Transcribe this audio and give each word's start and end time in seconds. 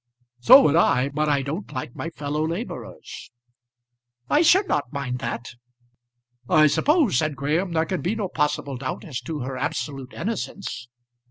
"So 0.39 0.63
would 0.63 0.75
I; 0.75 1.09
but 1.09 1.29
I 1.29 1.43
don't 1.43 1.71
like 1.71 1.95
my 1.95 2.09
fellow 2.09 2.43
labourers." 2.47 3.29
"I 4.31 4.41
should 4.41 4.67
not 4.67 4.91
mind 4.91 5.19
that." 5.19 5.51
"I 6.49 6.65
suppose," 6.65 7.19
said 7.19 7.35
Graham, 7.35 7.73
"there 7.73 7.85
can 7.85 8.01
be 8.01 8.15
no 8.15 8.27
possible 8.27 8.77
doubt 8.77 9.05
as 9.05 9.21
to 9.21 9.41
her 9.41 9.55
absolute 9.59 10.13
innocence?" 10.13 10.87